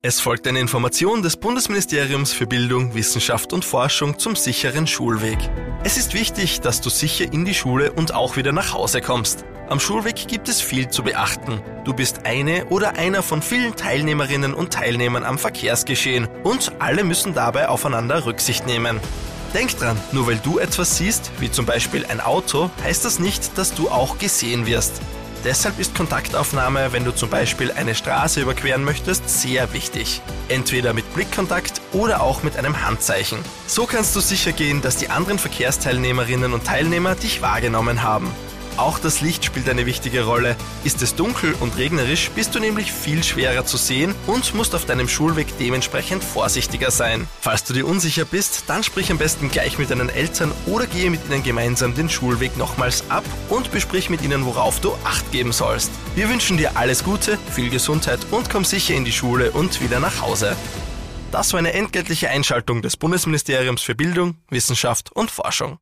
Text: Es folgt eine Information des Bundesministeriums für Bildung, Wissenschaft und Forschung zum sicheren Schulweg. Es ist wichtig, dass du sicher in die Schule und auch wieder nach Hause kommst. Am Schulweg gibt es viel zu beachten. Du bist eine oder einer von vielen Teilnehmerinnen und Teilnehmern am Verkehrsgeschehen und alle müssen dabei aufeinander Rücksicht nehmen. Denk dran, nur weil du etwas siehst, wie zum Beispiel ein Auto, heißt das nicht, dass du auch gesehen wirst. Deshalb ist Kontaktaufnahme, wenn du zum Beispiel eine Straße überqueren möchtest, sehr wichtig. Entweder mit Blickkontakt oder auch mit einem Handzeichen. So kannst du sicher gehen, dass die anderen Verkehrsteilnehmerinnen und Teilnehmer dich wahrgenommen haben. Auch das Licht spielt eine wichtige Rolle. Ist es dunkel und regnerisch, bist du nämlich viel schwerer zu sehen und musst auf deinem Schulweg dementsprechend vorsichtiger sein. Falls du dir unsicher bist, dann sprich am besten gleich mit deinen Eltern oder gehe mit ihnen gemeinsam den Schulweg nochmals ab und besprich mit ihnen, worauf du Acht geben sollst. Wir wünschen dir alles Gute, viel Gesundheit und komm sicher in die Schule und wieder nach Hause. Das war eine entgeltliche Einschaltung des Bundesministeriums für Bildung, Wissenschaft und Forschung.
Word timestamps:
Es 0.00 0.20
folgt 0.20 0.46
eine 0.46 0.60
Information 0.60 1.22
des 1.22 1.36
Bundesministeriums 1.36 2.32
für 2.32 2.46
Bildung, 2.46 2.94
Wissenschaft 2.94 3.52
und 3.52 3.64
Forschung 3.64 4.16
zum 4.16 4.36
sicheren 4.36 4.86
Schulweg. 4.86 5.38
Es 5.82 5.96
ist 5.96 6.14
wichtig, 6.14 6.60
dass 6.60 6.80
du 6.80 6.88
sicher 6.88 7.32
in 7.32 7.44
die 7.44 7.52
Schule 7.52 7.90
und 7.90 8.14
auch 8.14 8.36
wieder 8.36 8.52
nach 8.52 8.72
Hause 8.72 9.00
kommst. 9.00 9.44
Am 9.68 9.80
Schulweg 9.80 10.28
gibt 10.28 10.48
es 10.48 10.60
viel 10.60 10.88
zu 10.88 11.02
beachten. 11.02 11.60
Du 11.84 11.94
bist 11.94 12.26
eine 12.26 12.66
oder 12.66 12.96
einer 12.96 13.24
von 13.24 13.42
vielen 13.42 13.74
Teilnehmerinnen 13.74 14.54
und 14.54 14.72
Teilnehmern 14.72 15.24
am 15.24 15.36
Verkehrsgeschehen 15.36 16.28
und 16.44 16.70
alle 16.78 17.02
müssen 17.02 17.34
dabei 17.34 17.68
aufeinander 17.68 18.24
Rücksicht 18.24 18.68
nehmen. 18.68 19.00
Denk 19.52 19.76
dran, 19.78 20.00
nur 20.12 20.28
weil 20.28 20.38
du 20.38 20.60
etwas 20.60 20.96
siehst, 20.96 21.32
wie 21.40 21.50
zum 21.50 21.66
Beispiel 21.66 22.06
ein 22.06 22.20
Auto, 22.20 22.70
heißt 22.84 23.04
das 23.04 23.18
nicht, 23.18 23.58
dass 23.58 23.74
du 23.74 23.88
auch 23.88 24.18
gesehen 24.18 24.64
wirst. 24.64 25.02
Deshalb 25.44 25.78
ist 25.78 25.94
Kontaktaufnahme, 25.94 26.92
wenn 26.92 27.04
du 27.04 27.14
zum 27.14 27.30
Beispiel 27.30 27.70
eine 27.72 27.94
Straße 27.94 28.40
überqueren 28.40 28.84
möchtest, 28.84 29.28
sehr 29.28 29.72
wichtig. 29.72 30.20
Entweder 30.48 30.92
mit 30.92 31.12
Blickkontakt 31.14 31.80
oder 31.92 32.22
auch 32.22 32.42
mit 32.42 32.56
einem 32.56 32.84
Handzeichen. 32.84 33.38
So 33.66 33.86
kannst 33.86 34.16
du 34.16 34.20
sicher 34.20 34.52
gehen, 34.52 34.82
dass 34.82 34.96
die 34.96 35.10
anderen 35.10 35.38
Verkehrsteilnehmerinnen 35.38 36.52
und 36.52 36.64
Teilnehmer 36.64 37.14
dich 37.14 37.40
wahrgenommen 37.42 38.02
haben. 38.02 38.30
Auch 38.78 39.00
das 39.00 39.20
Licht 39.20 39.44
spielt 39.44 39.68
eine 39.68 39.86
wichtige 39.86 40.22
Rolle. 40.22 40.54
Ist 40.84 41.02
es 41.02 41.16
dunkel 41.16 41.52
und 41.58 41.76
regnerisch, 41.76 42.30
bist 42.30 42.54
du 42.54 42.60
nämlich 42.60 42.92
viel 42.92 43.24
schwerer 43.24 43.66
zu 43.66 43.76
sehen 43.76 44.14
und 44.28 44.54
musst 44.54 44.72
auf 44.72 44.84
deinem 44.84 45.08
Schulweg 45.08 45.48
dementsprechend 45.58 46.22
vorsichtiger 46.22 46.92
sein. 46.92 47.26
Falls 47.40 47.64
du 47.64 47.72
dir 47.74 47.84
unsicher 47.88 48.24
bist, 48.24 48.64
dann 48.68 48.84
sprich 48.84 49.10
am 49.10 49.18
besten 49.18 49.50
gleich 49.50 49.78
mit 49.78 49.90
deinen 49.90 50.08
Eltern 50.08 50.52
oder 50.66 50.86
gehe 50.86 51.10
mit 51.10 51.20
ihnen 51.28 51.42
gemeinsam 51.42 51.94
den 51.94 52.08
Schulweg 52.08 52.56
nochmals 52.56 53.02
ab 53.10 53.24
und 53.48 53.72
besprich 53.72 54.10
mit 54.10 54.22
ihnen, 54.22 54.46
worauf 54.46 54.80
du 54.80 54.92
Acht 55.04 55.30
geben 55.32 55.50
sollst. 55.50 55.90
Wir 56.14 56.28
wünschen 56.28 56.56
dir 56.56 56.76
alles 56.76 57.02
Gute, 57.02 57.36
viel 57.50 57.70
Gesundheit 57.70 58.20
und 58.30 58.48
komm 58.48 58.64
sicher 58.64 58.94
in 58.94 59.04
die 59.04 59.12
Schule 59.12 59.50
und 59.50 59.80
wieder 59.82 59.98
nach 59.98 60.20
Hause. 60.20 60.56
Das 61.32 61.52
war 61.52 61.58
eine 61.58 61.72
entgeltliche 61.72 62.30
Einschaltung 62.30 62.80
des 62.80 62.96
Bundesministeriums 62.96 63.82
für 63.82 63.94
Bildung, 63.94 64.36
Wissenschaft 64.48 65.10
und 65.12 65.30
Forschung. 65.30 65.76